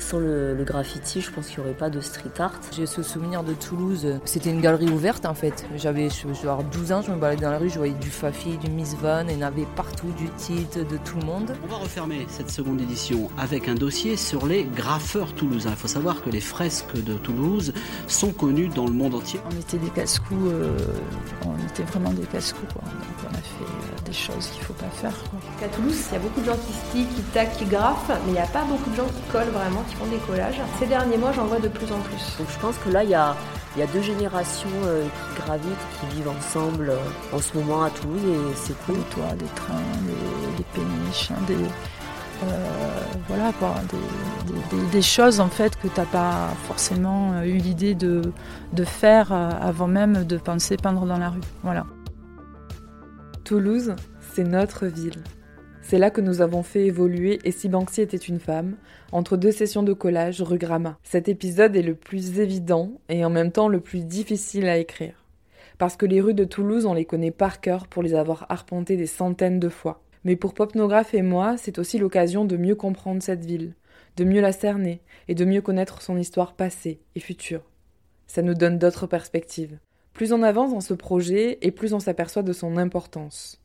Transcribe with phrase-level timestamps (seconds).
[0.00, 2.58] Sans le, graffiti, je pense qu'il n'y aurait pas de street art.
[2.72, 4.18] J'ai ce souvenir de Toulouse.
[4.24, 5.66] C'était une galerie ouverte en fait.
[5.76, 6.26] J'avais je,
[6.72, 9.28] 12 ans, je me baladais dans la rue, je voyais du Fafi, du Miss Van,
[9.28, 11.54] et il y en avait partout, du titre, de tout le monde.
[11.62, 15.70] On va refermer cette seconde édition avec un dossier sur les graffeurs toulousains.
[15.70, 17.72] Il faut savoir que les fresques de Toulouse
[18.06, 19.40] sont connues dans le monde entier.
[19.46, 20.76] On était des casse-coups, euh,
[21.44, 22.72] on était vraiment des casse-coups.
[22.74, 22.82] Donc
[23.24, 25.14] on a fait euh, des choses qu'il ne faut pas faire.
[25.62, 28.28] À Toulouse, il y a beaucoup de gens qui stylent, qui taquent, qui graffent, mais
[28.28, 30.60] il n'y a pas beaucoup de gens qui collent vraiment, qui font des collages.
[30.78, 32.36] Ces derniers mois, j'en vois de plus en plus.
[32.38, 33.36] Donc je pense que là, il y a,
[33.76, 37.82] il y a deux générations euh, qui gravitent, qui vivent ensemble euh, en ce moment
[37.82, 38.96] à Toulouse et c'est cool.
[38.96, 39.74] Des toits, des trains,
[40.56, 43.74] des, péniches, hein, des, euh, voilà quoi,
[44.92, 48.22] des, choses en fait que tu n'as pas forcément eu l'idée de,
[48.72, 51.40] de faire avant même de penser peindre dans la rue.
[51.62, 51.86] Voilà.
[53.44, 53.94] Toulouse,
[54.34, 55.22] c'est notre ville.
[55.82, 58.76] C'est là que nous avons fait évoluer Et si Banksy était une femme,
[59.12, 60.98] entre deux sessions de collage rue Gramma.
[61.02, 65.24] Cet épisode est le plus évident et en même temps le plus difficile à écrire.
[65.78, 68.96] Parce que les rues de Toulouse, on les connaît par cœur pour les avoir arpentées
[68.96, 70.02] des centaines de fois.
[70.24, 73.74] Mais pour Popnographe et moi, c'est aussi l'occasion de mieux comprendre cette ville,
[74.16, 77.62] de mieux la cerner et de mieux connaître son histoire passée et future.
[78.26, 79.78] Ça nous donne d'autres perspectives.
[80.12, 83.59] Plus on avance dans ce projet et plus on s'aperçoit de son importance.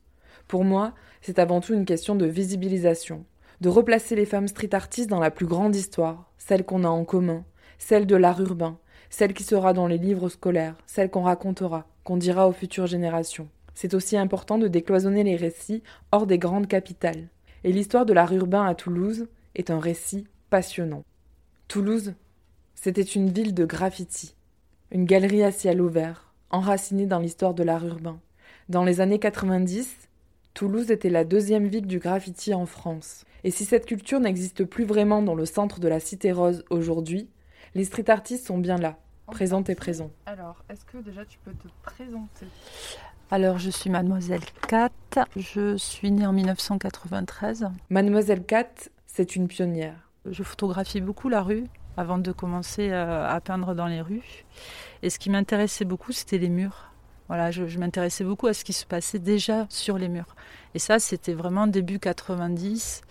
[0.48, 3.24] Pour moi, c'est avant tout une question de visibilisation,
[3.60, 7.04] de replacer les femmes street artistes dans la plus grande histoire, celle qu'on a en
[7.04, 7.44] commun,
[7.78, 8.78] celle de l'art urbain,
[9.10, 13.48] celle qui sera dans les livres scolaires, celle qu'on racontera, qu'on dira aux futures générations.
[13.74, 17.28] C'est aussi important de décloisonner les récits hors des grandes capitales.
[17.64, 21.02] Et l'histoire de l'art urbain à Toulouse est un récit passionnant.
[21.68, 22.14] Toulouse,
[22.74, 24.34] c'était une ville de graffiti,
[24.92, 28.20] une galerie à ciel ouvert, enracinée dans l'histoire de l'art urbain.
[28.68, 30.08] Dans les années 90,
[30.56, 33.26] Toulouse était la deuxième ville du graffiti en France.
[33.44, 37.28] Et si cette culture n'existe plus vraiment dans le centre de la Cité Rose aujourd'hui,
[37.74, 40.10] les street artistes sont bien là, présentes et présents.
[40.24, 42.46] Alors, est-ce que déjà tu peux te présenter?
[43.30, 44.88] Alors, je suis Mademoiselle Kat.
[45.36, 47.68] Je suis née en 1993.
[47.90, 48.72] Mademoiselle Kat,
[49.06, 50.08] c'est une pionnière.
[50.24, 51.64] Je photographie beaucoup la rue
[51.98, 54.46] avant de commencer euh, à peindre dans les rues.
[55.02, 56.92] Et ce qui m'intéressait beaucoup, c'était les murs.
[57.28, 60.36] Voilà, je, m'intéressais beaucoup à ce qui se passait déjà sur les murs.
[60.74, 63.02] Et ça, c'était vraiment début 90.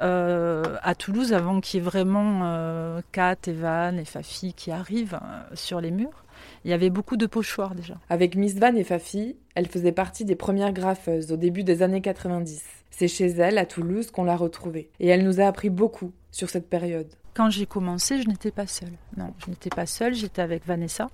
[0.00, 5.20] Euh, à Toulouse, avant qu'il y ait vraiment euh, Kat, Evan et Fafi qui arrivent
[5.22, 6.24] euh, sur les murs,
[6.64, 7.94] il y avait beaucoup de pochoirs déjà.
[8.08, 12.00] Avec Miss Van et Fafi, elle faisait partie des premières graffeuses au début des années
[12.00, 12.64] 90.
[12.90, 14.90] C'est chez elle, à Toulouse, qu'on l'a retrouvée.
[14.98, 17.08] Et elle nous a appris beaucoup sur cette période.
[17.34, 18.92] Quand j'ai commencé, je n'étais pas seule.
[19.16, 21.08] Non, je n'étais pas seule, j'étais avec Vanessa.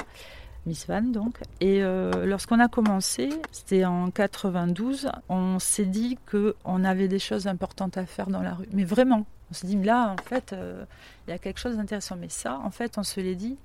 [0.66, 1.38] Miss Van donc.
[1.60, 7.46] Et euh, lorsqu'on a commencé, c'était en 92, on s'est dit qu'on avait des choses
[7.46, 8.69] importantes à faire dans la rue.
[8.72, 10.84] Mais vraiment, on s'est dit là, en fait, euh,
[11.26, 12.16] il y a quelque chose d'intéressant.
[12.16, 13.56] Mais ça, en fait, on se l'est dit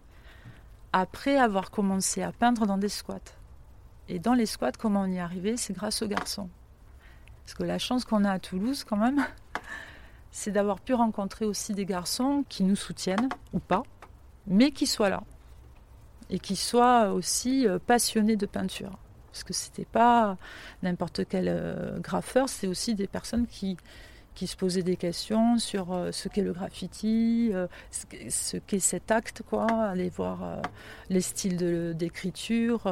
[0.94, 3.20] après avoir commencé à peindre dans des squats.
[4.08, 6.50] Et dans les squats, comment on y est arrivé C'est grâce aux garçons.
[7.44, 9.26] Parce que la chance qu'on a à Toulouse, quand même,
[10.32, 13.84] c'est d'avoir pu rencontrer aussi des garçons qui nous soutiennent, ou pas,
[14.48, 15.24] mais qui soient là
[16.34, 18.98] et qui soient aussi euh, passionnés de peinture.
[19.32, 20.36] Parce que c'était pas
[20.82, 23.78] n'importe quel euh, graffeur, c'est aussi des personnes qui,
[24.34, 27.52] qui se posaient des questions sur euh, ce qu'est le graffiti,
[27.92, 30.62] ce qu'est cet acte, quoi, aller voir
[31.10, 32.92] les styles d'écriture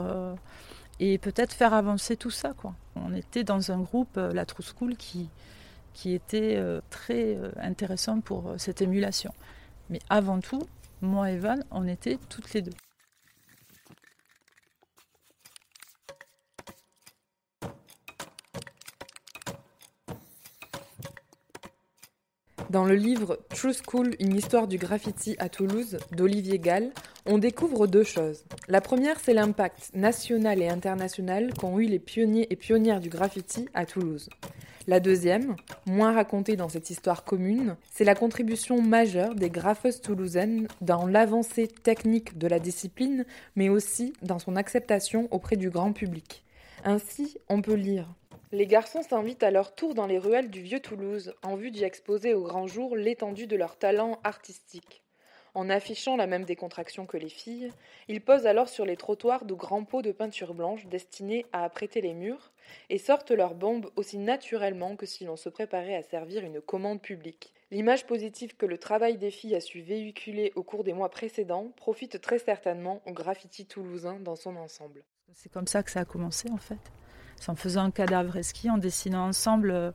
[1.00, 2.76] et peut-être faire avancer tout ça, quoi.
[2.96, 5.30] On était dans un groupe, la True School, qui,
[5.94, 9.34] qui était très intéressant pour cette émulation.
[9.90, 10.62] Mais avant tout,
[11.02, 12.74] moi et Van, on était toutes les deux.
[22.72, 26.92] Dans le livre True School, une histoire du graffiti à Toulouse d'Olivier Gall,
[27.26, 28.46] on découvre deux choses.
[28.70, 33.68] La première, c'est l'impact national et international qu'ont eu les pionniers et pionnières du graffiti
[33.74, 34.30] à Toulouse.
[34.88, 40.70] La deuxième, moins racontée dans cette histoire commune, c'est la contribution majeure des graffeuses toulousaines
[40.80, 43.26] dans l'avancée technique de la discipline,
[43.58, 46.46] mais aussi dans son acceptation auprès du grand public.
[46.86, 48.08] Ainsi, on peut lire
[48.52, 51.86] les garçons s'invitent à leur tour dans les ruelles du vieux Toulouse en vue d'y
[51.86, 55.04] exposer au grand jour l'étendue de leur talent artistique.
[55.54, 57.72] En affichant la même décontraction que les filles,
[58.08, 62.00] ils posent alors sur les trottoirs de grands pots de peinture blanche destinés à apprêter
[62.00, 62.52] les murs
[62.90, 67.02] et sortent leurs bombes aussi naturellement que si l'on se préparait à servir une commande
[67.02, 67.54] publique.
[67.70, 71.72] L'image positive que le travail des filles a su véhiculer au cours des mois précédents
[71.76, 75.04] profite très certainement au graffiti toulousain dans son ensemble.
[75.34, 76.92] C'est comme ça que ça a commencé en fait.
[77.48, 79.92] En faisant un cadavre ski, en dessinant ensemble euh,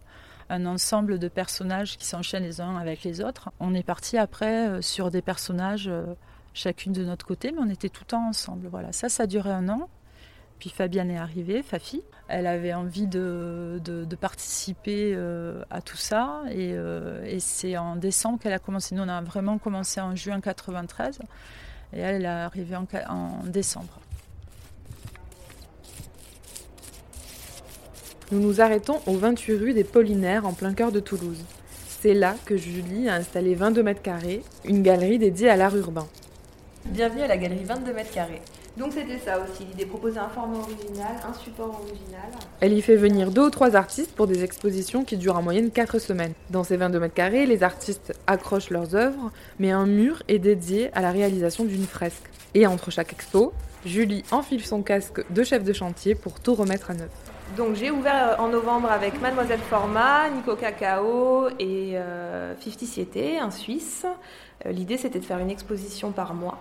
[0.49, 3.51] un ensemble de personnages qui s'enchaînent les uns avec les autres.
[3.59, 5.91] On est parti après sur des personnages
[6.55, 8.69] chacune de notre côté, mais on était tout le temps ensemble.
[8.69, 9.89] Voilà, ça, ça a duré un an.
[10.59, 12.03] Puis Fabienne est arrivée, Fafi.
[12.29, 13.79] Elle avait envie de,
[14.21, 16.43] participer euh, à tout ça.
[16.51, 18.95] Et, euh, c'est en décembre qu'elle a commencé.
[18.95, 21.19] Nous, on a vraiment commencé en juin 93.
[21.93, 24.01] Et elle, elle est arrivée en décembre.
[28.32, 31.44] Nous nous arrêtons au 28 rue des Paulinaires, en plein cœur de Toulouse.
[32.00, 36.08] C'est là que Julie a installé 22 mètres carrés, une galerie dédiée à l'art urbain.
[36.87, 38.43] Bienvenue à la galerie 22 mètres carrés.
[38.76, 42.28] Donc c'était ça aussi, l'idée proposer un format original, un support original.
[42.61, 45.70] Elle y fait venir deux ou trois artistes pour des expositions qui durent en moyenne
[45.70, 46.32] 4 semaines.
[46.50, 49.31] Dans ces 22 mètres carrés, les artistes accrochent leurs œuvres,
[49.61, 52.28] mais un mur est dédié à la réalisation d'une fresque.
[52.55, 53.52] Et entre chaque expo,
[53.84, 57.11] Julie enfile son casque de chef de chantier pour tout remettre à neuf.
[57.56, 63.50] Donc j'ai ouvert en novembre avec Mademoiselle Format, Nico Cacao et euh, Fifty Siete, un
[63.50, 64.05] Suisse.
[64.67, 66.58] Euh, l'idée c'était de faire une exposition par mois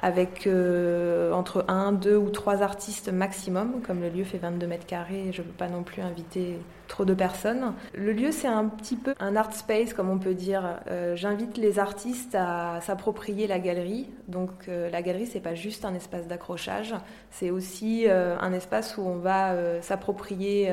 [0.00, 3.82] avec euh, entre un, deux ou trois artistes maximum.
[3.82, 7.04] Comme le lieu fait 22 mètres carrés, je ne peux pas non plus inviter trop
[7.04, 7.74] de personnes.
[7.94, 10.78] Le lieu, c'est un petit peu un art space, comme on peut dire.
[10.88, 14.08] Euh, j'invite les artistes à s'approprier la galerie.
[14.28, 16.94] Donc euh, la galerie, c'est pas juste un espace d'accrochage,
[17.30, 20.72] c'est aussi un espace où on va s'approprier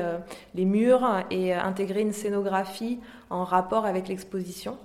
[0.54, 3.00] les murs et intégrer une scénographie
[3.30, 4.78] en rapport avec l'exposition.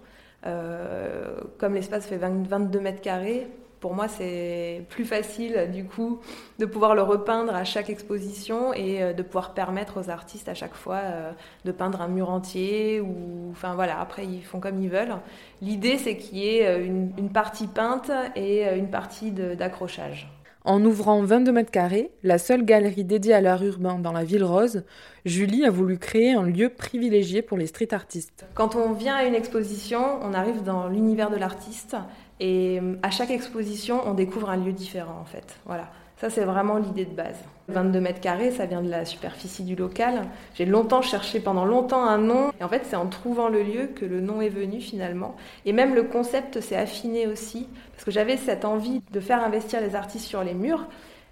[0.43, 3.47] comme l'espace fait 22 mètres carrés,
[3.81, 6.19] pour moi, c'est plus facile du coup
[6.59, 10.53] de pouvoir le repeindre à chaque exposition et euh, de pouvoir permettre aux artistes à
[10.53, 11.31] chaque fois euh,
[11.65, 13.99] de peindre un mur entier ou enfin voilà.
[13.99, 15.15] Après, ils font comme ils veulent.
[15.63, 20.29] L'idée, c'est qu'il y ait euh, une, partie peinte et une partie d'accrochage.
[20.63, 24.43] En ouvrant 22 mètres carrés, la seule galerie dédiée à l'art urbain dans la ville
[24.43, 24.83] rose,
[25.25, 28.45] Julie a voulu créer un lieu privilégié pour les street artistes.
[28.53, 31.95] Quand on vient à une exposition, on arrive dans l'univers de l'artiste
[32.39, 35.59] et euh, à chaque exposition, on découvre un lieu différent en fait.
[35.65, 35.89] Voilà.
[36.21, 37.37] Ça, c'est vraiment l'idée de base.
[37.69, 40.27] 22 mètres carrés, ça vient de la superficie du local.
[40.53, 42.51] J'ai longtemps cherché, pendant longtemps, un nom.
[42.59, 45.35] Et en fait, c'est en trouvant le lieu que le nom est venu finalement.
[45.65, 47.67] Et même le concept s'est affiné aussi.
[47.93, 50.85] Parce que j'avais cette envie de faire investir les artistes sur les murs.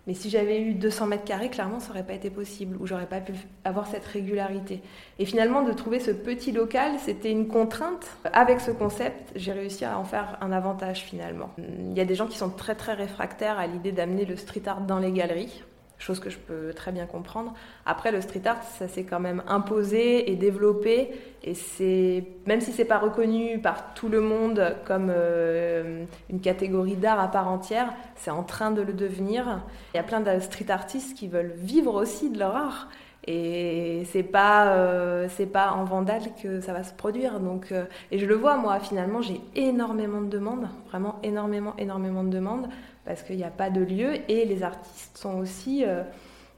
[0.10, 3.06] Mais si j'avais eu 200 mètres carrés, clairement, ça n'aurait pas été possible, ou j'aurais
[3.06, 3.34] pas pu
[3.64, 4.82] avoir cette régularité.
[5.20, 8.08] Et finalement, de trouver ce petit local, c'était une contrainte.
[8.34, 11.52] Avec ce concept, j'ai réussi à en faire un avantage finalement.
[11.60, 14.64] Il y a des gens qui sont très très réfractaires à l'idée d'amener le street
[14.66, 15.64] art dans les galeries
[16.00, 17.54] chose que je peux très bien comprendre.
[17.86, 21.12] Après, le street art, ça s'est quand même imposé et développé,
[21.44, 26.96] et c'est même si c'est pas reconnu par tout le monde comme euh, une catégorie
[26.96, 29.62] d'art à part entière, c'est en train de le devenir.
[29.94, 32.88] Il y a plein de street artistes qui veulent vivre aussi de leur art.
[33.28, 37.40] Et c'est pas euh, c'est pas en vandale que ça va se produire.
[37.40, 42.24] Donc euh, et je le vois moi finalement j'ai énormément de demandes, vraiment énormément énormément
[42.24, 42.70] de demandes
[43.10, 46.04] parce qu'il n'y a pas de lieu et les artistes sont aussi euh,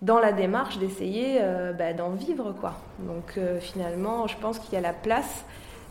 [0.02, 1.40] dans la démarche d'essayer
[1.80, 2.76] bah, d'en vivre quoi.
[3.00, 5.46] Donc finalement je pense qu'il y a la place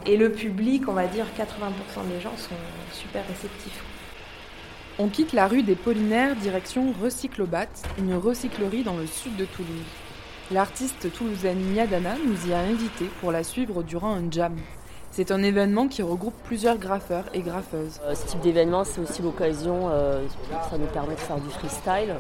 [0.05, 2.55] et le public, on va dire 80% des gens sont
[2.93, 3.83] super réceptifs.
[4.99, 7.69] On quitte la rue des Polinaires direction Recyclobat,
[7.99, 9.71] une recyclerie dans le sud de Toulouse.
[10.51, 14.57] L'artiste toulousaine Miadana nous y a invités pour la suivre durant un jam.
[15.13, 18.01] C'est un événement qui regroupe plusieurs graffeurs et graffeuses.
[18.05, 20.25] Euh, ce type d'événement, c'est aussi l'occasion, euh,
[20.71, 22.15] ça nous permet de faire du freestyle,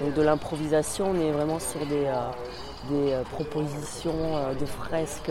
[0.00, 1.10] donc de l'improvisation.
[1.10, 2.06] On est vraiment sur des,
[2.92, 5.30] euh, propositions de fresques.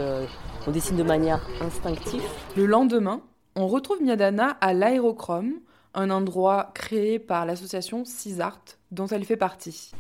[0.68, 2.22] on dessine de manière instinctive.
[2.58, 3.22] Le lendemain,
[3.56, 5.54] on retrouve Miadana à l'Aérochrome,
[5.94, 8.60] un endroit créé par l'association Cisart,
[8.92, 9.92] dont elle fait partie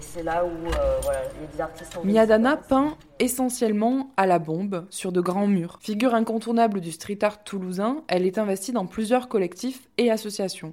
[0.00, 1.00] c'est là où euh,
[1.36, 1.98] il y a des artistes.
[2.04, 5.78] Miadana peint essentiellement à la bombe sur de grands murs.
[5.80, 10.72] Figure incontournable du street art toulousain, elle est investie dans plusieurs collectifs et associations.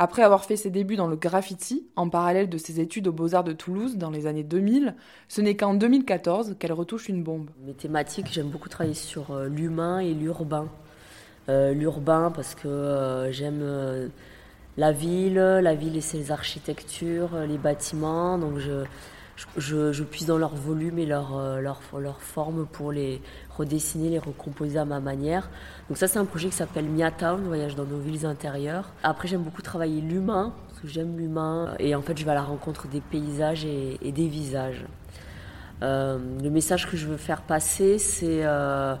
[0.00, 3.42] Après avoir fait ses débuts dans le graffiti, en parallèle de ses études aux Beaux-Arts
[3.42, 4.94] de Toulouse dans les années 2000,
[5.26, 7.50] ce n'est qu'en 2014 qu'elle retouche une bombe.
[7.66, 10.68] Mes thématiques, j'aime beaucoup travailler sur euh, l'humain et l'urbain.
[11.48, 13.62] Euh, l'urbain parce que j'aime
[14.78, 18.38] la ville, la ville et ses architectures, les bâtiments.
[18.38, 18.84] Donc je,
[19.56, 23.20] je, je puise dans leur volume et leur, euh, leur, leur, forme pour les
[23.56, 25.50] redessiner, les recomposer à ma manière.
[25.88, 28.90] Donc ça c'est un projet qui s'appelle Mia Town, voyage dans nos villes intérieures.
[29.02, 31.74] Après j'aime beaucoup travailler l'humain, parce que j'aime l'humain.
[31.78, 34.84] Et en fait je vais à la rencontre des paysages et, des visages.
[35.82, 38.96] Euh, le message que je veux faire passer, c'est euh,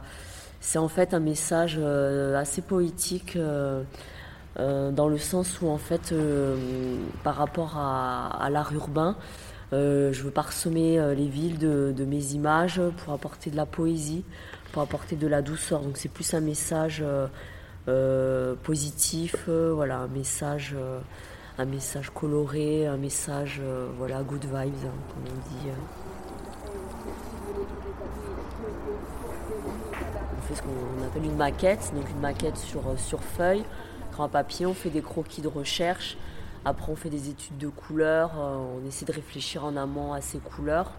[0.60, 3.36] c'est en fait un message assez poétique.
[3.36, 3.82] Euh,
[4.58, 6.56] dans le sens où en fait, euh,
[7.22, 9.16] par rapport à, l'art urbain,
[9.72, 14.24] je veux parsemer les villes de, mes images pour apporter de la poésie,
[14.72, 15.80] pour apporter de la douceur.
[15.80, 17.04] Donc c'est plus un message
[18.62, 20.74] positif, voilà, un message
[21.60, 23.60] un message coloré, un message,
[23.98, 25.70] voilà, good vibes, hein, comme on dit.
[30.54, 33.64] ce qu'on appelle une maquette, donc une maquette sur, euh, sur feuille,
[34.26, 36.16] papier, on fait des croquis de recherche,
[36.64, 40.20] après on fait des études de couleurs, euh, on essaie de réfléchir en amont à
[40.20, 40.90] ces couleurs.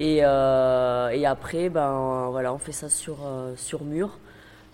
[0.00, 3.18] Et, euh, après, ben, voilà, on fait ça sur,
[3.56, 4.18] sur mur.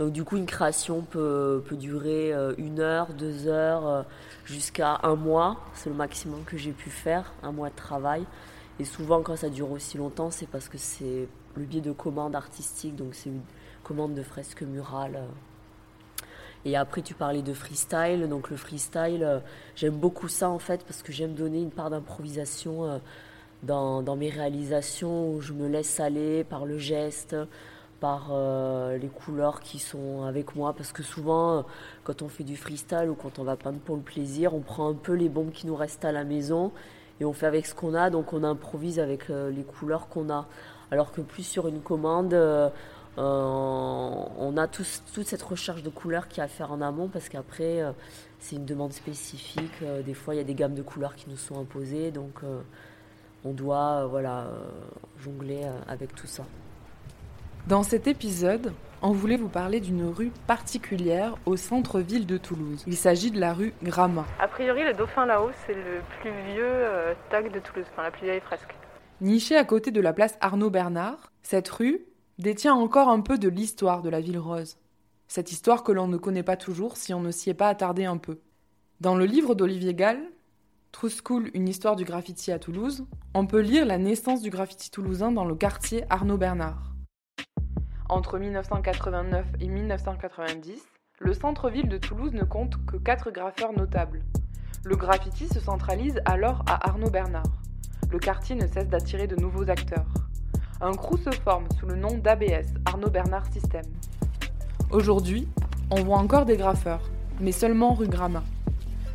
[0.01, 4.07] Donc du coup, une création peut, durer une heure, deux heures,
[4.47, 5.61] jusqu'à un mois.
[5.75, 8.25] C'est le maximum que j'ai pu faire, un mois de travail.
[8.81, 12.35] Et souvent, quand ça dure aussi longtemps, c'est parce que c'est le biais de commandes
[12.35, 12.97] artistiques.
[12.97, 13.31] Donc c'est
[13.83, 15.21] commande de fresques murales.
[16.65, 18.29] Et après, tu parlais de freestyle.
[18.29, 19.39] Donc, le freestyle, euh,
[19.77, 22.99] j'aime beaucoup ça en fait parce que j'aime donner une part d'improvisation euh,
[23.63, 27.35] dans, mes réalisations où je me laisse aller par le geste,
[28.01, 30.75] par euh, les couleurs qui sont avec moi.
[30.75, 31.65] Parce que souvent,
[32.05, 34.91] quand on fait du freestyle ou quand on va peindre pour le plaisir, on prend
[34.91, 36.73] un peu les bombes qui nous restent à la maison
[37.21, 38.11] et on fait avec ce qu'on a.
[38.11, 40.47] Donc, on improvise avec les couleurs qu'on a.
[40.91, 42.35] Alors que plus sur une commande,
[43.19, 47.29] euh, on a toute cette recherche de couleurs qui a à faire en amont parce
[47.29, 47.93] qu'après, euh,
[48.39, 49.73] c'est une demande spécifique.
[49.83, 52.41] Euh, des fois, il y a des gammes de couleurs qui nous sont imposées, donc
[53.45, 54.49] on doit voilà,
[55.19, 56.45] jongler avec tout ça.
[57.67, 62.83] Dans cet épisode, on voulait vous parler d'une rue particulière au centre-ville de Toulouse.
[62.87, 64.25] Il s'agit de la rue Gramma.
[64.39, 66.87] A priori, le dauphin là-haut, c'est le plus vieux
[67.31, 68.75] tag de Toulouse, enfin la plus vieille fresque.
[69.21, 72.01] Nichée à côté de la place Arnaud Bernard, cette rue,
[72.41, 74.77] détient encore un peu de l'histoire de la ville rose.
[75.29, 78.05] Cette histoire que l'on ne connaît pas toujours si on ne s'y est pas attardé
[78.05, 78.41] un peu.
[79.01, 80.21] Dans le livre d'Olivier Gall,
[80.93, 81.11] True
[81.55, 85.45] une histoire du graffiti à Toulouse, on peut lire la naissance du graffiti toulousain dans
[85.45, 86.93] le quartier Arnaud Bernard.
[88.09, 90.83] Entre 1989 et 1990,
[91.21, 94.25] le centre-ville de Toulouse ne compte que quatre graffeurs notables.
[94.83, 97.63] Le graffiti se centralise alors à Arnaud Bernard.
[98.11, 100.09] Le quartier ne cesse d'attirer de nouveaux acteurs
[100.81, 103.85] un crew se forme sous le nom d'ABS, Arnaud Bernard System.
[104.91, 105.47] Aujourd'hui,
[105.91, 108.43] on voit encore des graffeurs, mais seulement rue Gramma.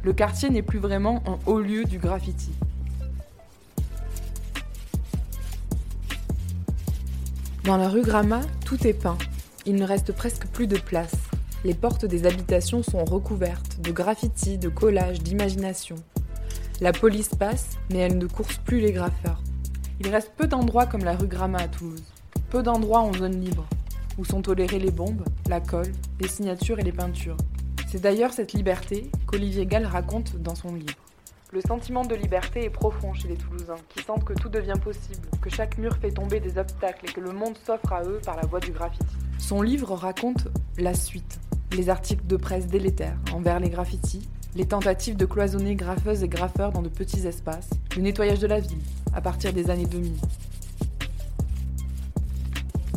[0.03, 2.51] Le quartier n'est plus vraiment un haut lieu du graffiti.
[7.63, 9.17] Dans la rue Gramma, tout est peint.
[9.65, 11.15] Il ne reste presque plus de place.
[11.63, 15.95] Les portes des habitations sont recouvertes de graffiti, de collages, d'imagination.
[16.79, 19.41] La police passe, mais elle ne course plus les graffeurs.
[20.01, 22.03] Il reste peu d'endroits comme la rue Gramma à Toulouse,
[22.49, 23.65] peu d'endroits en zone libre,
[24.17, 27.37] où sont tolérées les bombes, la colle, les signatures et les peintures.
[27.87, 30.97] C'est d'ailleurs cette liberté qu'Olivier Gall raconte dans son livre.
[31.53, 35.29] Le sentiment de liberté est profond chez les Toulousains, qui sentent que tout devient possible,
[35.41, 38.35] que chaque mur fait tomber des obstacles et que le monde s'offre à eux par
[38.35, 39.05] la voie du graffiti.
[39.37, 41.39] Son livre raconte la suite,
[41.71, 46.71] les articles de presse délétères envers les graffitis, les tentatives de cloisonner graffeuses et graffeurs
[46.71, 48.79] dans de petits espaces, le nettoyage de la ville,
[49.13, 50.13] à partir des années 2000.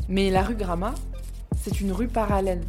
[0.09, 0.95] Mais la rue Gramma,
[1.61, 2.63] c'est une rue parallèle,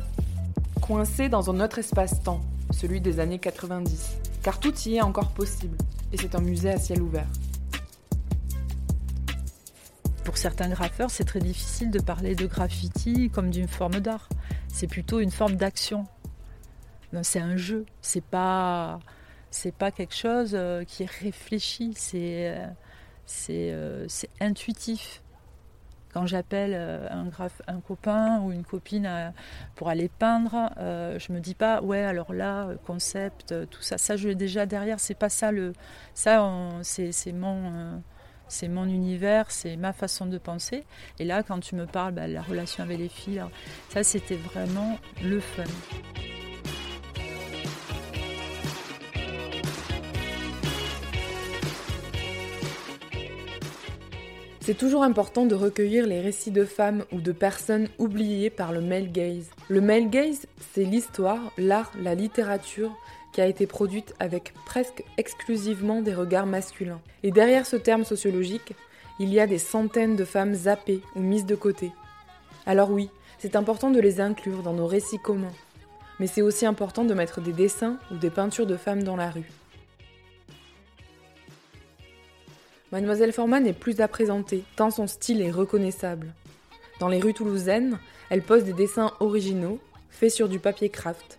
[0.81, 2.41] coincée dans un autre espace-temps,
[2.72, 5.77] celui des années 90, car tout y est encore possible,
[6.12, 7.27] et c'est un musée à ciel ouvert.
[10.24, 14.29] Pour certains graffeurs, c'est très difficile de parler de graffiti comme d'une forme d'art.
[14.67, 16.05] C'est plutôt une forme d'action,
[17.24, 19.00] c'est un jeu, c'est pas
[19.51, 22.68] c'est pas quelque chose euh, qui est réfléchi, c'est euh,
[23.50, 25.22] euh, c'est intuitif.
[26.13, 29.32] Quand j'appelle un, copain ou une copine
[29.75, 34.30] pour aller peindre, je me dis pas ouais alors là concept tout ça ça je
[34.30, 35.74] l'ai déjà derrière c'est pas ça le
[36.16, 36.44] ça
[36.82, 38.01] c'est mon
[38.48, 40.84] c'est mon univers, c'est ma façon de penser.
[41.20, 43.44] Et là, quand tu me parles bah, la relation avec les filles,
[43.89, 45.63] ça c'était vraiment le fun.
[54.70, 58.82] C'est toujours important de recueillir les récits de femmes ou de personnes oubliées par le
[58.82, 59.50] male gaze.
[59.68, 60.46] Le male gaze,
[60.76, 62.96] c'est l'histoire, l'art, la littérature
[63.34, 67.02] qui a été produite avec presque exclusivement des regards masculins.
[67.24, 68.76] Et derrière ce terme sociologique,
[69.20, 71.92] il y a des centaines de femmes zappées ou mises de côté.
[72.68, 73.10] Alors oui,
[73.40, 75.56] c'est important de les inclure dans nos récits communs.
[76.20, 79.32] Mais c'est aussi important de mettre des dessins ou des peintures de femmes dans la
[79.32, 79.50] rue.
[82.91, 86.34] Mademoiselle Forman n'est plus à présenter, tant son style est reconnaissable.
[87.00, 88.00] Dans les rues toulousaines,
[88.31, 89.79] elle pose des dessins originaux,
[90.10, 91.38] faits sur du papier craft,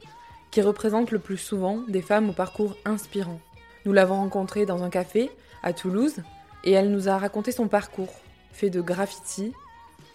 [0.52, 3.40] qui représentent le plus souvent des femmes au parcours inspirant.
[3.84, 5.28] Nous l'avons rencontrée dans un café,
[5.64, 6.16] à Toulouse,
[6.62, 8.14] et elle nous a raconté son parcours,
[8.52, 9.52] fait de graffiti,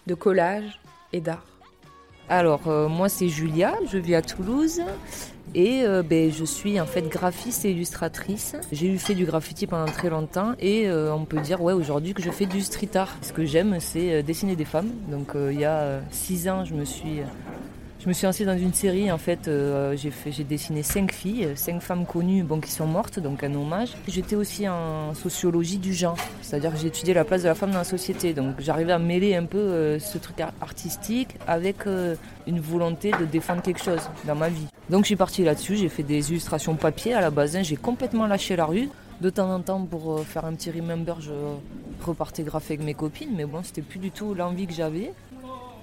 [0.06, 0.80] de collage
[1.12, 1.46] et d'art.
[2.28, 4.82] Alors, euh, moi, c'est Julia, je vis à Toulouse
[5.54, 8.56] et euh, ben, je suis en fait graphiste et illustratrice.
[8.72, 12.14] J'ai eu fait du graffiti pendant très longtemps et euh, on peut dire ouais, aujourd'hui
[12.14, 13.16] que je fais du street art.
[13.22, 14.90] Ce que j'aime, c'est dessiner des femmes.
[15.08, 17.20] Donc, il y a six ans, je me suis
[18.06, 21.10] je me suis lancée dans une série, en fait, euh, j'ai, fait, j'ai dessiné cinq
[21.10, 23.94] filles, cinq femmes connues bon, qui sont mortes, donc un hommage.
[24.06, 27.72] J'étais aussi en sociologie du genre, c'est-à-dire que j'ai étudié la place de la femme
[27.72, 28.32] dans la société.
[28.32, 32.14] Donc j'arrivais à mêler un peu euh, ce truc artistique avec euh,
[32.46, 34.68] une volonté de défendre quelque chose dans ma vie.
[34.88, 37.64] Donc je suis partie là-dessus, j'ai fait des illustrations papier à la base, hein.
[37.64, 38.88] j'ai complètement lâché la rue.
[39.20, 41.32] De temps en temps, pour faire un petit remember, je
[42.04, 45.10] repartais graffer avec mes copines, mais bon, c'était plus du tout l'envie que j'avais.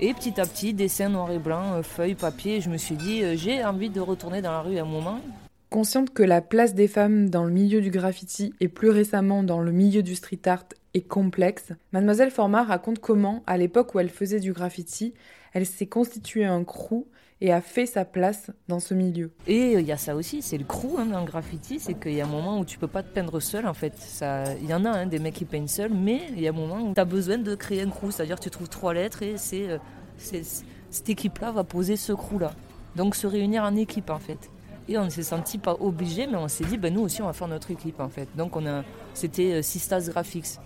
[0.06, 3.24] Et petit à petit, dessin noir et blanc, euh, feuilles, papier, je me suis dit,
[3.24, 5.22] euh, j'ai envie de retourner dans la rue à un moment.
[5.70, 9.62] Consciente que la place des femmes dans le milieu du graffiti et plus récemment dans
[9.62, 14.10] le milieu du street art est complexe, Mademoiselle Format raconte comment, à l'époque où elle
[14.10, 15.14] faisait du graffiti,
[15.54, 17.06] elle s'est constituée un crew
[17.42, 19.32] et a fait sa place dans ce milieu.
[19.48, 22.14] Et il y a ça aussi, c'est le crew hein, dans le graffiti, c'est qu'il
[22.14, 23.94] y a un moment où tu peux pas te peindre seul en fait.
[24.62, 26.54] Il y en a hein, des mecs qui peignent seuls, mais il y a un
[26.54, 29.38] moment où tu as besoin de créer un crew, c'est-à-dire tu trouves trois lettres et
[29.38, 29.78] c'est, euh,
[30.90, 32.52] cette équipe-là va poser ce crew-là.
[32.96, 34.50] Donc se réunir en équipe en fait.
[34.88, 37.26] Et on ne s'est senti pas obligé, mais on s'est dit, ben nous aussi on
[37.26, 38.28] va faire notre équipe en fait.
[38.36, 38.54] Donc
[39.14, 40.60] c'était euh, Sistas Graphics.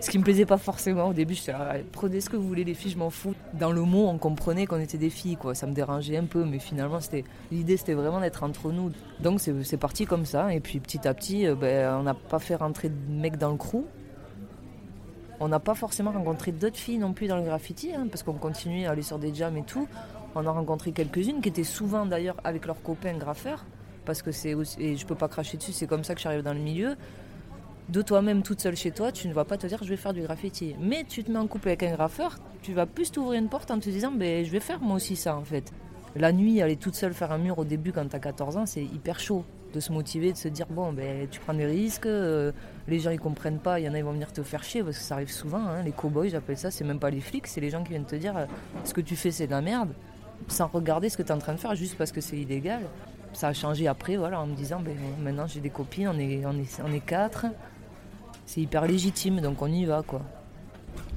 [0.00, 2.64] Ce qui me plaisait pas forcément au début, j'étais là, prenez ce que vous voulez
[2.64, 3.34] les filles, je m'en fous.
[3.52, 5.54] Dans le mot, on comprenait qu'on était des filles, quoi.
[5.54, 8.92] Ça me dérangeait un peu, mais finalement, c'était l'idée, c'était vraiment d'être entre nous.
[9.20, 12.38] Donc c'est parti comme ça, et puis petit à petit, euh, ben, on n'a pas
[12.38, 13.84] fait rentrer de mecs dans le crew.
[15.38, 18.34] On n'a pas forcément rencontré d'autres filles non plus dans le graffiti, hein, parce qu'on
[18.34, 19.86] continuait à aller sur des jams et tout.
[20.34, 23.66] On a rencontré quelques-unes qui étaient souvent d'ailleurs avec leurs copains graffeurs,
[24.06, 26.54] parce que c'est et je peux pas cracher dessus, c'est comme ça que j'arrive dans
[26.54, 26.96] le milieu
[27.90, 30.12] de toi-même toute seule chez toi, tu ne vas pas te dire je vais faire
[30.12, 30.76] du graffiti.
[30.80, 33.70] Mais tu te mets en couple avec un graffeur, tu vas plus t'ouvrir une porte
[33.70, 35.72] en te disant ben, je vais faire moi aussi ça en fait.
[36.16, 38.66] La nuit, aller toute seule faire un mur au début quand tu as 14 ans,
[38.66, 42.06] c'est hyper chaud de se motiver, de se dire bon ben tu prends des risques,
[42.06, 42.50] euh,
[42.88, 44.82] les gens ils comprennent pas, il y en a ils vont venir te faire chier
[44.82, 47.46] parce que ça arrive souvent, hein, les cowboys j'appelle ça, c'est même pas les flics,
[47.46, 48.46] c'est les gens qui viennent te dire euh,
[48.84, 49.90] ce que tu fais c'est de la merde,
[50.48, 52.82] sans regarder ce que tu es en train de faire juste parce que c'est illégal.
[53.32, 56.44] Ça a changé après voilà en me disant ben, maintenant j'ai des copines, on est,
[56.44, 57.46] on est, on est quatre,
[58.50, 60.22] c'est hyper légitime, donc on y va, quoi.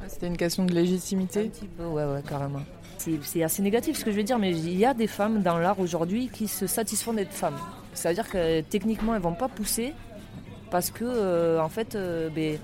[0.07, 2.61] C'était une question de légitimité Un petit peu, ouais, ouais, carrément.
[2.97, 5.57] C'est assez négatif ce que je veux dire, mais il y a des femmes dans
[5.57, 7.57] l'art aujourd'hui qui se satisfont d'être femmes.
[7.93, 9.93] C'est-à-dire que techniquement, elles vont pas pousser
[10.69, 12.59] parce que, euh, en fait, euh, ben,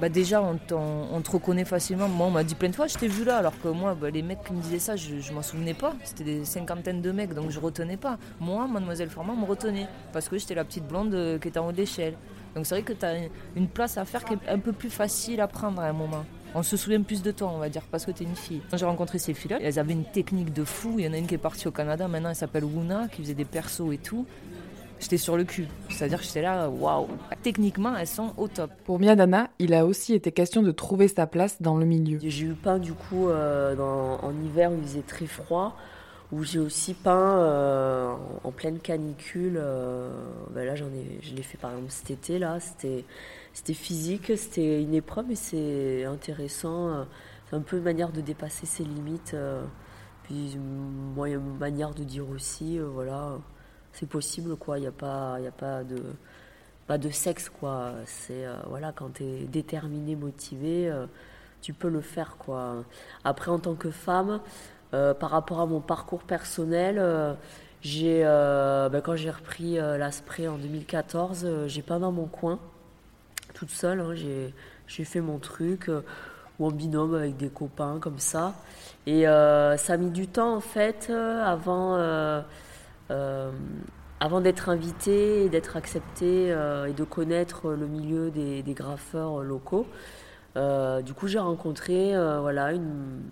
[0.00, 2.08] bah déjà on, te reconnaît facilement.
[2.08, 4.08] Moi on m'a dit plein de fois je t'ai vu là alors que moi bah,
[4.08, 5.92] les mecs qui me disaient ça je, je m'en souvenais pas.
[6.04, 8.16] C'était des cinquantaines de mecs donc je retenais pas.
[8.40, 11.68] Moi mademoiselle Formand me retenait parce que j'étais la petite blonde euh, qui était en
[11.68, 12.14] haut de l'échelle.
[12.54, 13.16] Donc c'est vrai que tu as
[13.56, 16.24] une place à faire qui est un peu plus facile à prendre à un moment.
[16.54, 18.60] On se souvient plus de toi, on va dire, parce que tu es une fille.
[18.70, 20.96] Quand j'ai rencontré ces filles-là, elles avaient une technique de fou.
[20.98, 23.22] Il y en a une qui est partie au Canada, maintenant elle s'appelle Wuna, qui
[23.22, 24.26] faisait des persos et tout.
[24.98, 25.66] J'étais sur le cul.
[25.88, 27.06] C'est-à-dire que j'étais là, waouh.
[27.42, 28.70] Techniquement, elles sont au top.
[28.84, 32.18] Pour Miadana, il a aussi été question de trouver sa place dans le milieu.
[32.22, 35.76] J'ai eu peint du coup euh, en hiver où il faisait très froid
[36.32, 38.14] où j'ai aussi peint euh,
[38.44, 39.56] en pleine canicule.
[39.56, 40.10] Euh,
[40.50, 42.60] ben là, j'en ai, je l'ai fait par exemple cet été là.
[42.60, 43.04] C'était,
[43.52, 46.88] c'était physique, c'était une épreuve, mais c'est intéressant.
[46.90, 47.04] Euh,
[47.48, 49.34] c'est un peu une manière de dépasser ses limites.
[50.24, 53.38] puis une manière de dire aussi, voilà,
[53.92, 54.78] c'est possible quoi.
[54.78, 56.00] Il n'y a pas, il a pas de,
[56.86, 57.92] pas de sexe quoi.
[58.06, 60.92] C'est voilà, quand tu es déterminé, motivé,
[61.60, 62.84] tu peux le faire quoi.
[63.24, 64.40] Après, en tant que femme.
[64.92, 67.34] Euh, par rapport à mon parcours personnel, euh,
[67.80, 72.58] j'ai, euh, ben, quand j'ai repris l'Aspray en 2014, j'ai peint dans mon coin,
[73.54, 74.00] toute seule.
[74.00, 74.52] Hein, j'ai,
[75.04, 75.90] fait mon truc,
[76.58, 78.54] ou en binôme avec des copains comme ça.
[79.06, 82.42] Et ça a mis du temps en fait avant,
[84.42, 89.86] d'être invité d'être accepté et de connaître le milieu des, des graffeurs locaux.
[90.56, 93.22] du coup, j'ai rencontré voilà, une,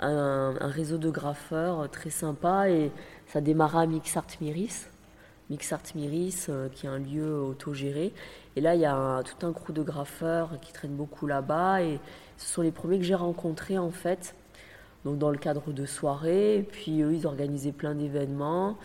[0.00, 2.90] un, réseau de graffeurs très sympa et
[3.26, 4.88] ça démarra à Mixart Miris.
[5.48, 8.12] Mixart Miris, euh, qui est un lieu autogéré.
[8.56, 12.00] Et là, il y a tout un crew de graffeurs qui traînent beaucoup là-bas et
[12.36, 14.34] ce sont les premiers que j'ai rencontrés en fait.
[15.04, 18.76] Donc dans le cadre de soirées, puis eux, ils organisaient plein d'événements,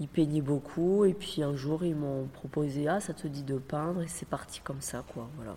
[0.00, 3.56] ils peignaient beaucoup, et puis un jour, ils m'ont proposé, ah, ça te dit de
[3.56, 5.56] peindre, et c'est parti comme ça, quoi, voilà.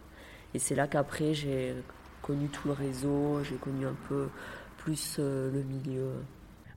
[0.54, 1.76] Et c'est là qu'après, j'ai
[2.22, 4.30] connu tout le réseau, j'ai connu un peu
[4.86, 6.12] plus euh, le milieu.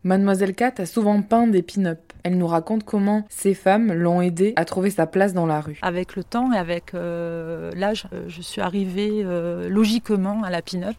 [0.02, 2.00] Mademoiselle Kat a souvent peint des pin-up.
[2.22, 5.78] Elle nous raconte comment ces femmes l'ont aidée à trouver sa place dans la rue.
[5.82, 10.62] Avec le temps et avec euh, l'âge, euh, je suis arrivée euh, logiquement à la
[10.62, 10.96] pin-up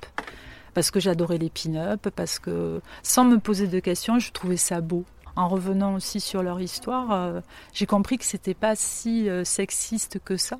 [0.76, 4.80] parce que j'adorais les pin-up, parce que sans me poser de questions, je trouvais ça
[4.80, 5.04] beau.
[5.36, 7.42] En revenant aussi sur leur histoire,
[7.74, 10.58] j'ai compris que c'était pas si sexiste que ça.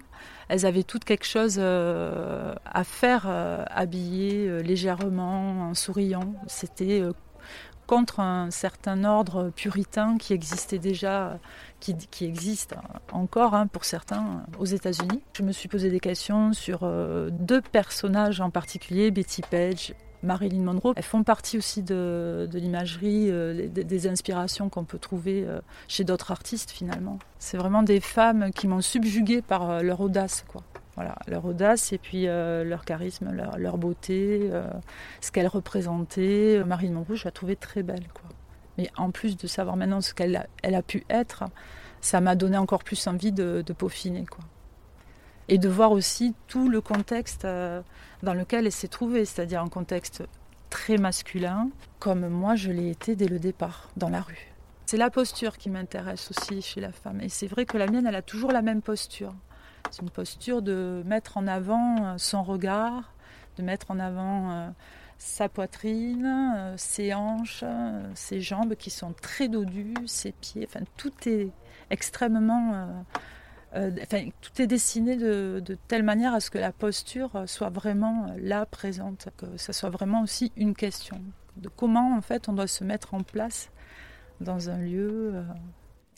[0.48, 3.28] Elles avaient toutes quelque chose à faire,
[3.70, 6.34] habillées légèrement, en souriant.
[6.48, 7.04] C'était
[7.90, 11.40] contre un certain ordre puritain qui existait déjà,
[11.80, 12.76] qui, existe
[13.12, 15.24] encore hein, pour certains aux États-Unis.
[15.34, 20.64] Je me suis posé des questions sur euh, deux personnages en particulier, Betty Page Marilyn
[20.64, 20.94] Monroe.
[20.96, 26.32] Elles font partie aussi de, l'imagerie, euh, des, inspirations qu'on peut trouver euh, chez d'autres
[26.32, 27.20] artistes finalement.
[27.38, 30.46] C'est vraiment des femmes qui m'ont subjuguée par leur audace.
[30.48, 30.62] Quoi.
[31.00, 34.68] Voilà, leur audace et puis euh, leur charisme, leur, beauté, euh,
[35.22, 36.62] ce qu'elle représentait.
[36.66, 38.06] Marine Monroe, je la trouvais très belle.
[38.14, 38.30] Quoi.
[38.78, 41.46] Mais en plus de savoir maintenant ce qu'elle a, pu être,
[42.02, 44.26] ça m'a donné encore plus envie de, peaufiner.
[44.26, 44.44] Quoi.
[45.52, 47.82] Et de voir aussi tout le contexte euh,
[48.22, 50.22] dans lequel elle s'est trouvée, c'est-à-dire un contexte
[50.70, 54.54] très masculin, comme moi je l'ai été dès le départ, dans la rue.
[54.86, 57.20] C'est la posture qui m'intéresse aussi chez la femme.
[57.22, 59.34] Et c'est vrai que la mienne, elle a toujours la même posture.
[59.90, 63.12] C'est une posture de mettre en avant euh, son regard,
[63.58, 64.70] de mettre en avant euh,
[65.18, 67.64] sa poitrine, ses hanches,
[68.14, 71.50] ses jambes qui sont très dodues, ses pieds, enfin tout est
[71.90, 73.04] extrêmement...
[73.74, 78.66] enfin, tout est dessiné de, telle manière à ce que la posture soit vraiment là,
[78.66, 81.22] présente, que ça soit vraiment aussi une question
[81.58, 83.70] de comment en fait on doit se mettre en place
[84.42, 85.34] dans un lieu.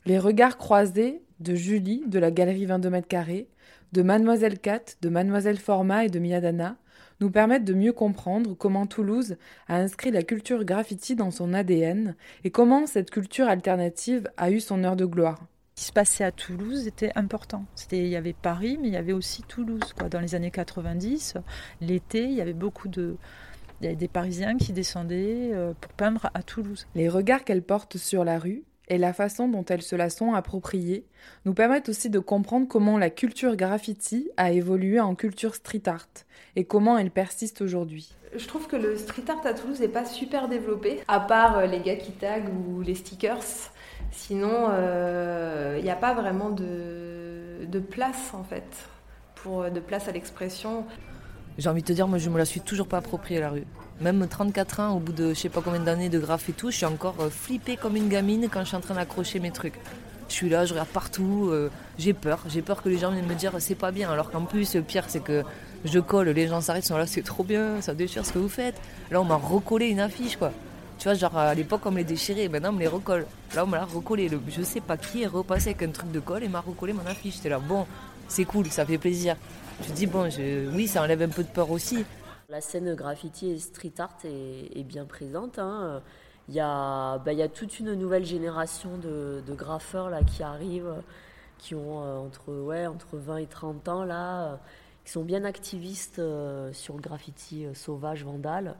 [0.06, 3.48] Les regards croisés de Julie de la galerie 22 mètres carrés,
[3.92, 6.78] de Mademoiselle Cat, de Mademoiselle Forma et de Miadana
[7.20, 9.38] nous permettent de mieux comprendre comment Toulouse
[9.68, 14.60] a inscrit la culture graffiti dans son ADN et comment cette culture alternative a eu
[14.60, 15.40] son heure de gloire.
[15.76, 17.66] Ce qui se passait à Toulouse était important.
[17.76, 19.94] C'était, il y avait Paris, mais il y avait aussi Toulouse.
[19.98, 20.10] Quoi.
[20.10, 21.36] Dans les années 90,
[21.80, 23.16] l'été, il y avait beaucoup de,
[23.82, 26.86] il y avait des Parisiens qui descendaient euh, pour peindre à Toulouse.
[26.94, 30.34] Les regards qu'elle porte sur la rue et la façon dont elles se la sont
[30.34, 31.06] appropriées
[31.46, 36.10] nous permettent aussi de comprendre comment la culture graffiti a évolué en culture street art
[36.56, 38.14] et comment elle persiste aujourd'hui.
[38.36, 41.66] Je trouve que le street art à Toulouse n'est pas super développé, à part euh,
[41.66, 43.72] les gars qui taguent ou les stickers.
[44.12, 48.68] Sinon, il euh, n'y a pas vraiment de, de, place en fait,
[49.36, 50.86] pour, de place à l'expression.
[51.58, 53.66] J'ai envie de te dire, moi je me la suis toujours pas appropriée la rue.
[54.00, 56.72] Même 34 ans, au bout de je sais pas combien d'années de graphe et tout,
[56.72, 59.52] je suis encore euh, flippée comme une gamine quand je suis en train d'accrocher mes
[59.52, 59.80] trucs.
[60.28, 62.40] Je suis là, je regarde partout, euh, j'ai peur.
[62.48, 64.10] J'ai peur que les gens viennent me dire c'est pas bien.
[64.10, 65.44] Alors qu'en plus, le pire, c'est que
[65.84, 68.50] je colle, les gens s'arrêtent, sont là, c'est trop bien, ça déchire ce que vous
[68.50, 68.76] faites.
[69.12, 70.52] Là, on m'a recollé une affiche, quoi.
[71.02, 73.26] Tu vois, genre à l'époque, on me les déchirait, maintenant on me les recolle.
[73.56, 74.30] Là, on m'a recollé.
[74.30, 76.94] Le, je sais pas qui est repassé avec un truc de colle et m'a recollé
[76.94, 77.38] mon affiche.
[77.38, 77.88] J'étais là, bon,
[78.28, 79.36] c'est cool, ça fait plaisir.
[79.82, 80.30] Je dis, bon,
[80.76, 82.06] oui, ça enlève un peu de peur aussi.
[82.50, 85.58] La scène graffiti et street art est, bien présente.
[85.58, 86.04] Hein.
[86.50, 90.44] Il, y a, bah, il y a toute une nouvelle génération de, graffeurs là, qui
[90.44, 91.02] arrivent,
[91.58, 94.60] qui ont euh, entre, ouais, entre 20 et 30 ans, là,
[95.04, 98.76] qui sont bien activistes euh, sur le graffiti euh, sauvage, vandale.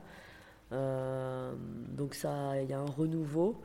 [0.72, 3.62] Donc ça, il y a un renouveau.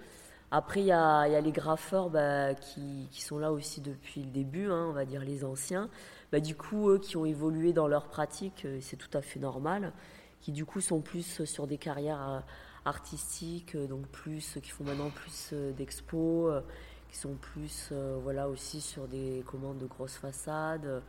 [0.50, 4.88] Après, il y a, les graffeurs bah, qui, sont là aussi depuis le début, hein,
[4.90, 5.90] on va dire les anciens.
[6.32, 9.40] Bah, du coup, eux qui ont évolué dans leur pratique, euh, c'est tout à fait
[9.40, 9.92] normal,
[10.40, 12.40] qui du coup sont plus sur des carrières euh,
[12.86, 16.64] artistiques, euh, donc plus, qui font maintenant plus d'expos,
[17.10, 17.92] qui sont plus,
[18.22, 21.02] voilà, aussi sur des commandes de grosses façades,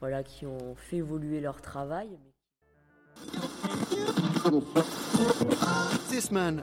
[0.00, 2.08] voilà, qui ont fait évoluer leur travail.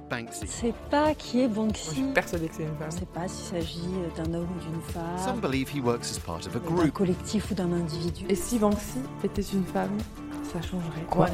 [0.09, 0.47] Banksy.
[0.47, 1.85] C'est pas qui est Banksy.
[1.85, 2.89] Je suis persuadé que c'est une femme.
[2.91, 3.81] On ne sait pas s'il s'agit
[4.15, 5.17] d'un homme ou d'une femme.
[5.23, 6.83] Some believe he works as part of a group.
[6.83, 8.25] D'un collectif ou d'un individu.
[8.29, 9.97] Et si Banksy était une femme,
[10.51, 11.27] ça changerait quoi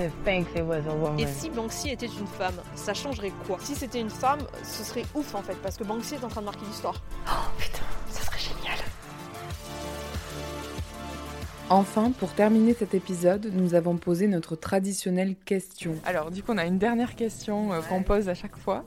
[1.18, 3.58] Et si Banksy était une femme, ça changerait quoi?
[3.62, 6.42] Si c'était une femme, ce serait ouf en fait, parce que Banksy est en train
[6.42, 6.96] de marquer l'histoire.
[7.28, 7.80] Oh putain,
[11.72, 15.96] Enfin, pour terminer cet épisode, nous avons posé notre traditionnelle question.
[16.06, 18.86] Alors, du coup, on a une dernière question euh, qu'on pose à chaque fois,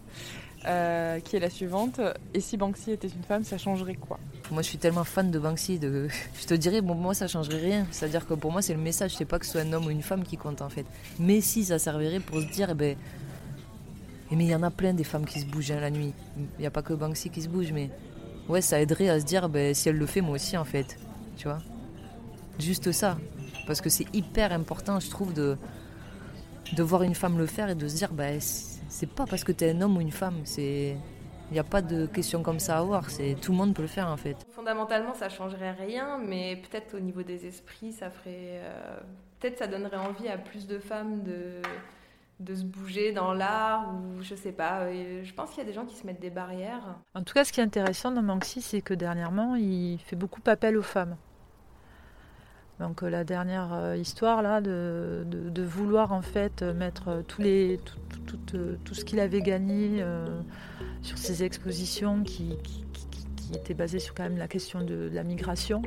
[0.65, 2.01] euh, qui est la suivante.
[2.35, 4.21] Et si Banksy était une femme, ça changerait quoi?
[4.53, 6.07] Moi, je suis tellement fan de Banksy, de...
[6.41, 7.87] je te dirais, bon, moi, ça changerait rien.
[7.91, 9.91] C'est-à-dire que pour moi, c'est le message, c'est pas que ce soit un homme ou
[9.91, 10.87] une femme qui compte, en fait.
[11.19, 12.97] Mais si, ça servirait pour se dire, eh ben...
[14.31, 16.13] Eh, mais il y en a plein des femmes qui se bougent hein, la nuit.
[16.37, 17.91] Il n'y a pas que Banksy qui se bouge, mais...
[18.49, 20.97] Ouais, ça aiderait à se dire, ben, si elle le fait, moi aussi, en fait.
[21.37, 21.59] Tu vois?
[22.59, 23.17] Juste ça.
[23.67, 25.57] Parce que c'est hyper important, je trouve, de,
[26.75, 29.53] de voir une femme le faire et de se dire, bah, c'est pas parce que
[29.53, 30.97] tu es un homme ou une femme, c'est
[31.51, 33.83] Il n'y a pas de question comme ça à avoir, c'est tout le monde peut
[33.83, 34.37] le faire en fait.
[34.51, 38.99] Fondamentalement, ça changerait rien, mais peut-être au niveau des esprits, ça ferait, euh,
[39.39, 41.63] peut-être ça donnerait envie à plus de femmes de
[42.41, 44.93] de se bouger dans l'art ou je sais pas.
[44.93, 46.97] Je pense qu'il y a des gens qui se mettent des barrières.
[47.15, 50.41] En tout cas, ce qui est intéressant dans Manxi, c'est que dernièrement, il fait beaucoup
[50.47, 51.17] appel aux femmes.
[52.81, 55.25] Donc euh, la dernière euh, histoire là de,
[55.63, 57.81] vouloir en fait mettre tous les,
[58.47, 60.03] tout, ce qu'il avait gagné
[61.03, 62.57] sur ses expositions qui,
[63.55, 65.83] étaient basées sur quand même la question de, la migration,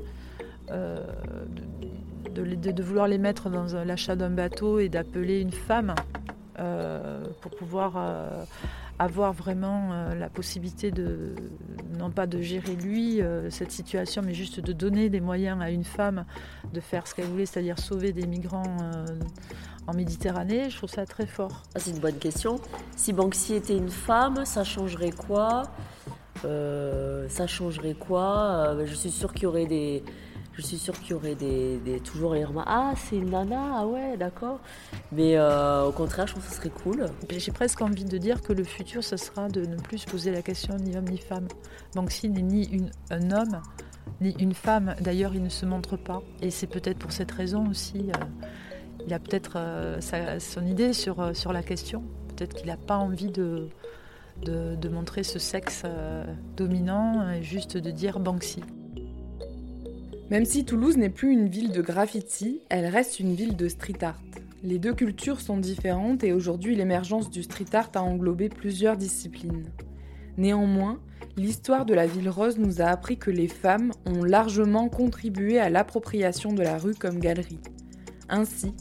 [0.70, 5.96] de, vouloir les mettre dans l'achat d'un bateau et d'appeler une femme
[6.62, 8.44] euh, pour pouvoir euh,
[9.04, 11.34] avoir vraiment euh, la possibilité de,
[11.98, 15.84] non pas de gérer lui cette situation, mais juste de donner des moyens à une
[15.84, 16.26] femme
[16.74, 18.78] de faire ce qu'elle voulait, c'est-à-dire sauver des migrants
[19.88, 21.64] en Méditerranée, je trouve ça très fort.
[21.76, 22.60] C'est une bonne question.
[22.96, 25.64] Si Banksy était une femme, ça changerait quoi?
[26.44, 28.76] Ça changerait quoi?
[28.86, 30.04] Je suis sûre qu'il y aurait des
[30.54, 32.68] je suis sûre qu'il y aurait des, toujours les remarques.
[32.70, 34.60] Ah, c'est une nana, ah ouais, d'accord.
[35.12, 37.06] Mais euh, au contraire, je trouve que ce serait cool.
[37.30, 40.32] J'ai presque envie de dire que le futur, ce sera de ne plus se poser
[40.32, 41.48] la question ni homme ni femme.
[41.96, 43.62] Banksy n'est ni une, un homme,
[44.20, 44.96] ni une femme.
[45.00, 46.22] D'ailleurs, il ne se montre pas.
[46.42, 48.10] Et c'est peut-être pour cette raison aussi.
[48.10, 48.46] Euh,
[49.08, 50.00] il a peut-être euh,
[50.40, 52.04] son idée sur, sur la question.
[52.36, 53.70] Peut-être qu'il n'a pas envie de,
[54.44, 55.84] de, de, montrer ce sexe
[56.58, 58.62] dominant, juste de dire Banksy.
[60.32, 64.02] Même si Toulouse n'est plus une ville de graffiti, elle reste une ville de street
[64.02, 64.22] art.
[64.64, 69.66] Les deux cultures sont différentes et aujourd'hui l'émergence du street art a englobé plusieurs disciplines.
[70.38, 71.02] Néanmoins,
[71.36, 75.70] l'histoire de la ville rose nous a appris que les femmes ont largement contribué à
[75.70, 77.60] l'appropriation de la rue comme galerie.
[78.30, 78.74] Ainsi,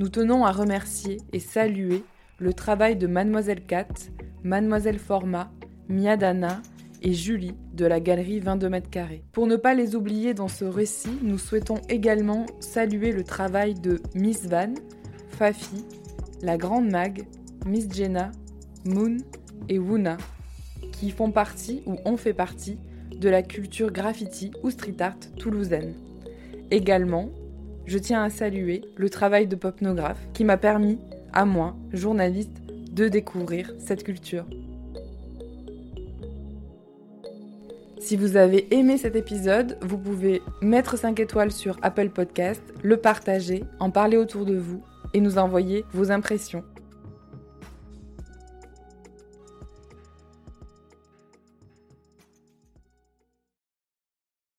[0.00, 2.04] nous tenons à remercier et saluer
[2.36, 3.88] le travail de Mademoiselle Cat,
[4.44, 5.50] Mademoiselle Forma,
[5.88, 6.60] Miadana
[7.02, 9.24] et Julie de la galerie 22 mètres carrés.
[9.32, 14.00] Pour ne pas les oublier dans ce récit, nous souhaitons également saluer le travail de
[14.14, 14.74] Miss Van,
[15.30, 15.84] Fafi,
[16.42, 17.26] la Grande Mag,
[17.66, 18.30] Miss Jenna,
[18.84, 19.18] Moon
[19.68, 20.16] et Wuna,
[20.92, 22.78] qui font partie ou ont fait partie
[23.16, 25.94] de la culture graffiti ou street art toulousaine.
[26.70, 27.30] Également,
[27.86, 30.98] je tiens à saluer le travail de Popnographe qui m'a permis,
[31.32, 34.46] à moi, journaliste, de découvrir cette culture.
[38.00, 42.96] Si vous avez aimé cet épisode, vous pouvez mettre 5 étoiles sur Apple Podcast, le
[42.96, 44.82] partager, en parler autour de vous
[45.12, 46.64] et nous envoyer vos impressions.